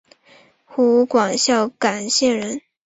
[0.65, 2.63] 湖广孝感县人。